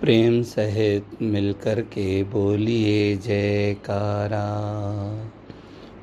[0.00, 4.44] प्रेम सहित मिलकर के बोलिए, जयकारा।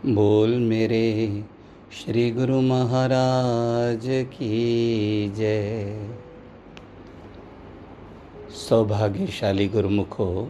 [0.06, 1.44] बोल मेरे
[1.92, 6.10] श्री गुरु महाराज की जय।
[8.70, 10.48] सौभाग्यशाली गुरुमुखों,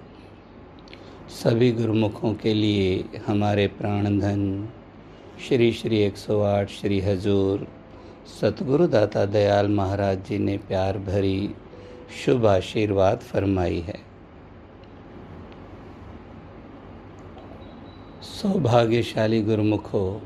[1.43, 4.69] सभी गुरुमुखों के लिए हमारे प्राणधन
[5.47, 7.67] श्री श्री 108 श्री हजूर
[8.41, 11.49] सतगुरु दाता दयाल महाराज जी ने प्यार भरी
[12.11, 13.99] शुभ आशीर्वाद फरमाई है।
[18.21, 20.21] सौभाग्यशाली गुरुमुखो,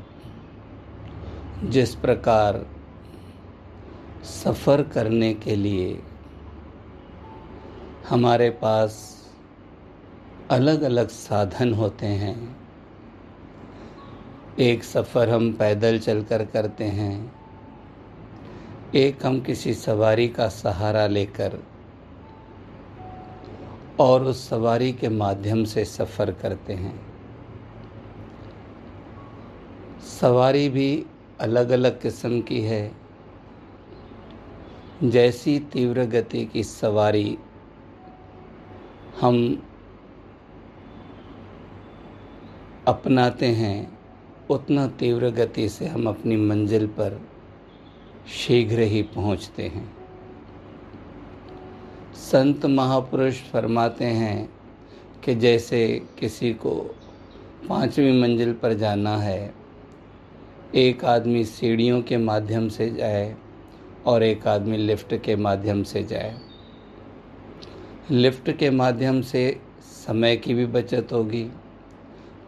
[1.64, 2.66] जिस प्रकार
[4.24, 6.02] सफ़र करने के लिए
[8.08, 9.20] हमारे पास
[10.50, 12.56] अलग अलग साधन होते हैं।
[14.58, 17.39] एक सफ़र हम पैदल चलकर करते हैं।
[18.94, 21.58] एक हम किसी सवारी का सहारा लेकर
[24.00, 27.00] और उस सवारी के माध्यम से सफ़र करते हैं।
[30.20, 31.06] सवारी भी
[31.40, 32.92] अलग अलग किस्म की है।
[35.04, 37.38] जैसी तीव्र गति की सवारी
[39.20, 39.62] हम
[42.88, 43.98] अपनाते हैं,
[44.50, 47.20] उतना तीव्र गति से हम अपनी मंजिल पर
[48.30, 49.90] शीघ्र ही पहुँचते हैं।
[52.14, 54.48] संत महापुरुष फरमाते हैं
[55.24, 55.80] कि जैसे
[56.18, 56.74] किसी को
[57.68, 59.54] पांचवी मंजिल पर जाना है,
[60.74, 63.34] एक आदमी सीढ़ियों के माध्यम से जाए
[64.06, 66.34] और एक आदमी लिफ्ट के माध्यम से जाए।
[68.10, 71.42] लिफ्ट के माध्यम से समय की भी बचत होगी,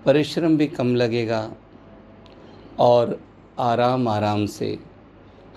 [0.07, 1.51] परिश्रम भी कम लगेगा
[2.79, 3.21] और
[3.59, 4.79] आराम आराम से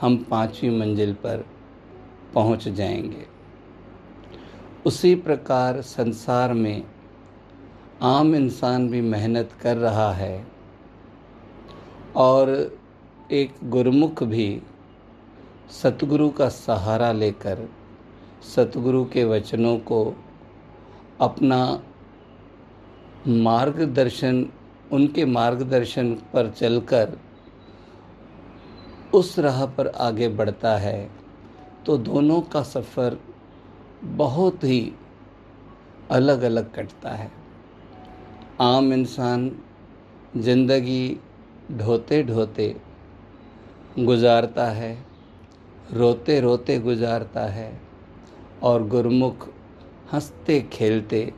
[0.01, 1.45] हम पांचवी मंजिल पर
[2.33, 3.25] पहुँच जाएँगे।
[4.85, 6.83] उसी प्रकार संसार में
[8.01, 10.47] आम इंसान भी मेहनत कर रहा है
[12.15, 12.77] और
[13.31, 14.61] एक गुरुमुख भी
[15.83, 17.69] सतगुरु का सहारा लेकर
[18.55, 20.15] सतगुरु के वचनों को
[21.21, 21.83] अपना
[23.27, 24.45] मार्गदर्शन,
[24.91, 27.19] उनके मार्गदर्शन पर चलकर
[29.15, 31.09] उस राह पर आगे बढ़ता है
[31.85, 33.17] तो दोनों का सफ़र
[34.03, 34.91] बहुत ही
[36.11, 37.31] अलग अलग कटता है।
[38.61, 39.49] आम इंसान
[40.37, 41.17] ज़िंदगी
[41.71, 42.75] ढोते ढोते
[43.99, 44.97] गुजारता है
[45.93, 47.71] रोते रोते गुजारता है
[48.63, 49.47] और गुरमुख
[50.13, 51.33] हँसते, खेलते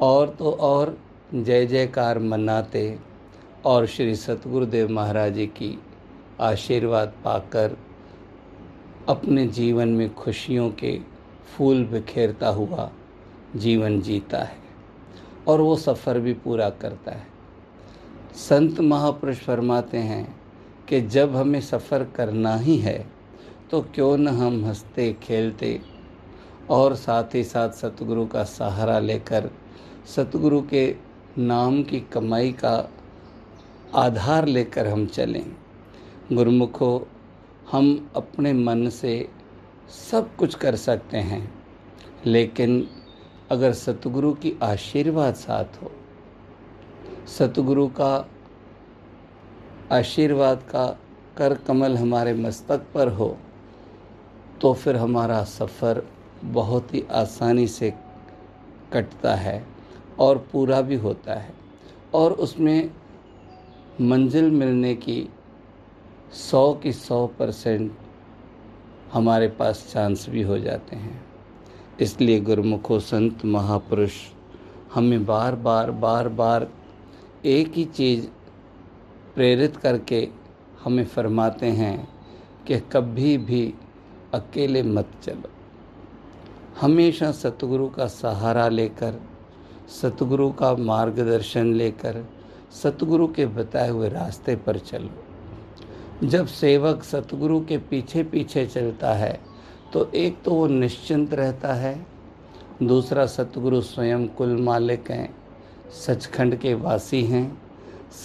[0.00, 0.96] और तो और
[1.34, 2.98] जय जयकार मनाते
[3.64, 5.78] और श्री सतगुरुदेव महाराज जी की
[6.40, 7.76] आशीर्वाद पाकर
[9.08, 10.98] अपने जीवन में खुशियों के
[11.46, 12.90] फूल बिखेरता हुआ
[13.56, 14.58] जीवन जीता है
[15.48, 17.26] और वो सफ़र भी पूरा करता है।
[18.34, 20.40] संत महापुरुष फरमाते हैं
[20.88, 23.06] कि जब हमें सफ़र करना ही है
[23.70, 25.80] तो क्यों न हम हँसते, खेलते
[26.70, 29.50] और साथ ही साथ सतगुरु का सहारा लेकर,
[30.16, 30.94] सतगुरु के
[31.38, 32.90] नाम की कमाई का
[33.94, 35.46] आधार लेकर हम चलें।
[36.32, 37.08] गुरुमुखो,
[37.72, 39.28] हम अपने मन से
[40.10, 41.42] सब कुछ कर सकते हैं,
[42.26, 42.88] लेकिन
[43.50, 45.90] अगर सतगुरु की आशीर्वाद साथ हो,
[47.28, 48.28] सतगुरु का
[49.92, 50.86] आशीर्वाद का
[51.36, 53.36] कर कमल हमारे मस्तक पर हो
[54.60, 56.02] तो फिर हमारा सफ़र
[56.44, 57.92] बहुत ही आसानी से
[58.92, 59.64] कटता है
[60.18, 61.52] और पूरा भी होता है।
[62.14, 62.90] और उसमें
[64.00, 65.28] मंजिल मिलने की
[66.32, 67.92] सौ की सौ परसेंट
[69.12, 71.24] हमारे पास चांस भी हो जाते हैं।
[72.00, 74.12] इसलिए गुरुमुखो, संत, महापुरुष,
[74.94, 76.70] हमें बार बार बार बार
[77.44, 78.26] एक ही चीज़
[79.34, 80.28] प्रेरित करके
[80.84, 82.08] हमें फरमाते हैं
[82.66, 83.74] कि कभी भी
[84.34, 85.50] अकेले मत चलो।
[86.80, 89.20] हमेशा सतगुरु का सहारा लेकर,
[90.02, 92.28] सतगुरु का मार्गदर्शन लेकर,
[92.82, 95.10] सतगुरु के बताए हुए रास्ते पर चलो।
[96.24, 99.38] जब सेवक सतगुरु के पीछे पीछे चलता है
[99.92, 102.06] तो एक तो वो निश्चिंत रहता है,
[102.82, 105.34] दूसरा सतगुरु स्वयं कुल मालिक हैं,
[106.06, 107.62] सचखंड के वासी हैं।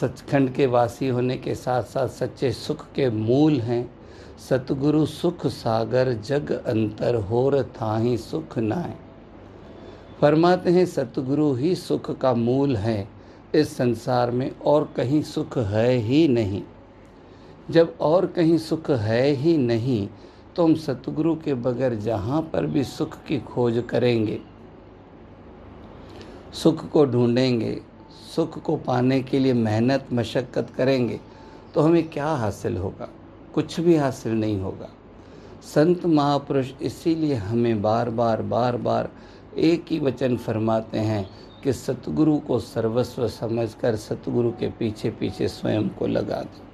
[0.02, 3.90] सचखंड के वासी होने के साथ साथ सच्चे सुख के मूल हैं।
[4.40, 8.94] सतगुरु सुख सागर जग अंतर होर थाही सुख नाय।
[10.22, 13.08] फरमाते हैं, सतगुरु ही सुख का मूल है।
[13.56, 16.62] इस संसार में और कहीं सुख है ही नहीं।
[17.72, 20.08] जब और कहीं सुख है ही नहीं
[20.56, 24.40] तो हम सतगुरु के बगैर जहाँ पर भी सुख की खोज करेंगे।
[26.54, 27.80] सुख को ढूंढेंगे,
[28.36, 31.20] सुख को पाने के लिए मेहनत, मशक्क़त करेंगे
[31.74, 33.08] तो हमें क्या हासिल होगा?
[33.54, 34.90] कुछ भी हासिल नहीं होगा।
[35.64, 39.10] संत महापुरुष इसीलिए हमें बार बार बार बार
[39.58, 41.28] एक ही वचन फरमाते हैं
[41.64, 46.65] कि सतगुरु को सर्वस्व समझकर सतगुरु के पीछे पीछे स्वयं को लगा दो।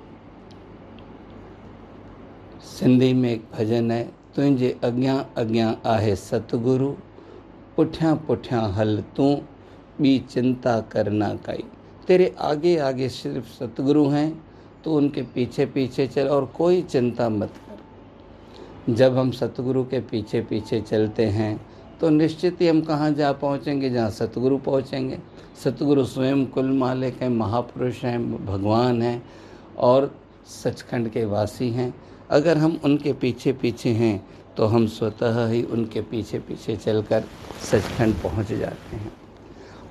[2.82, 4.04] सिंधी में एक भजन है
[4.36, 6.88] तुझे अज्ञा अज्ञा आहे सतगुरु।
[7.76, 9.28] पुठिया पुठिया हल तू
[10.02, 11.64] भी चिंता करना कई।
[12.08, 14.44] तेरे आगे आगे सिर्फ़ सतगुरु हैं
[14.84, 20.42] तो उनके पीछे पीछे चल और कोई चिंता मत कर। जब हम सतगुरु के पीछे
[20.42, 21.56] पीछे चलते हैं
[22.02, 25.20] तो निश्चित ही हम कहाँ जा पहुँचेंगे, जहाँ सतगुरु पहुँचेंगे।
[25.64, 29.22] सतगुरु स्वयं कुल मालिक हैं, महापुरुष हैं, भगवान हैं
[29.78, 30.16] और
[30.64, 31.94] सचखंड के वासी हैं।
[32.32, 37.24] अगर हम उनके पीछे पीछे हैं तो हम स्वतः ही उनके पीछे पीछे चलकर
[37.62, 39.12] सचखंड पहुँच जाते हैं।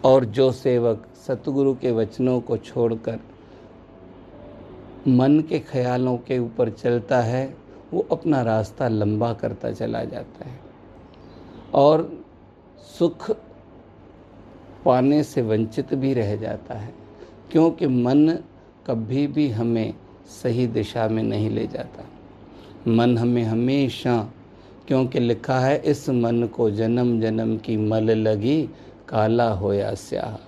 [0.04, 3.18] और जो सेवक सतगुरु के वचनों को छोड़कर
[5.08, 7.54] मन के ख्यालों के ऊपर चलता है,
[7.92, 10.58] वो अपना रास्ता लंबा करता चला जाता है।
[11.74, 12.24] और
[12.98, 13.30] सुख
[14.84, 16.92] पाने से वंचित भी रह जाता है,
[17.52, 18.28] क्योंकि मन
[18.86, 19.94] कभी भी हमें
[20.42, 22.04] सही दिशा में नहीं ले जाता।
[22.88, 24.32] मन हमें हमेशा,
[24.88, 28.70] क्योंकि लिखा है, इस मन को जन्म जन्म की मल लगी,
[29.08, 30.46] काला होया स्याह।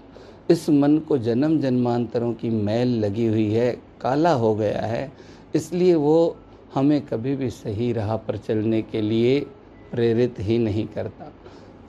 [0.53, 5.13] इस मन को जन्म जन्मांतरों की मैल लगी हुई है, काला हो गया है।
[5.55, 6.37] इसलिए वो
[6.75, 9.41] हमें कभी भी सही राह पर चलने के लिए
[9.91, 11.33] प्रेरित ही नहीं करता।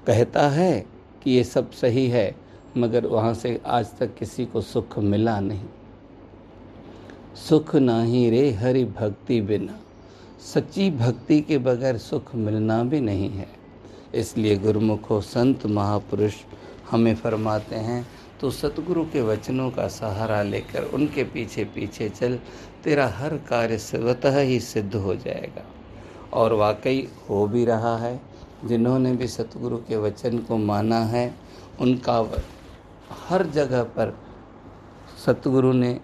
[0.07, 0.85] कहता है
[1.23, 2.35] कि ये सब सही है,
[2.77, 5.65] मगर वहाँ से आज तक किसी को सुख मिला नहीं।
[7.49, 9.79] सुख नाही रे हरि भक्ति बिना।
[10.43, 13.47] सच्ची भक्ति के बगैर सुख मिलना भी नहीं है।
[14.15, 16.33] इसलिए गुरुमुखो, संत महापुरुष
[16.91, 18.05] हमें फरमाते हैं
[18.41, 22.35] तो सतगुरु के वचनों का सहारा लेकर उनके पीछे पीछे चल,
[22.83, 25.63] तेरा हर कार्य स्वतः ही सिद्ध हो जाएगा।
[26.33, 28.19] और वाकई हो भी रहा है,
[28.65, 31.33] जिन्होंने भी सतगुरु के वचन को माना है,
[31.81, 32.17] उनका
[33.29, 34.15] हर जगह पर
[35.25, 35.99] सतगुरु ने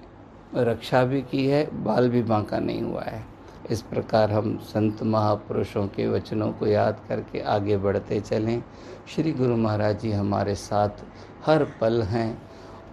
[0.56, 3.24] रक्षा भी की है, बाल भी बांका नहीं हुआ है।
[3.72, 8.64] इस प्रकार हम संत महापुरुषों के वचनों को याद करके आगे बढ़ते चलें।
[9.08, 11.04] श्री गुरु महाराज जी हमारे साथ
[11.46, 12.42] हर पल हैं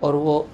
[0.03, 0.47] और वो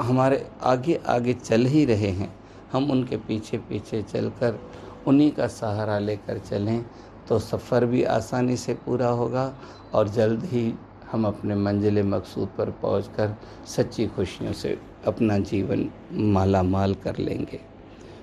[0.00, 2.32] हमारे आगे आगे चल ही रहे हैं।
[2.72, 4.58] हम उनके पीछे पीछे चलकर
[5.06, 6.84] उन्हीं का सहारा लेकर चलें
[7.28, 9.52] तो सफ़र भी आसानी से पूरा होगा
[9.94, 10.72] और जल्द ही
[11.12, 13.36] हम अपने मंजिल मकसूद पर पहुंचकर
[13.66, 17.71] सच्ची खुशियों से अपना जीवन माला माल कर लेंगे।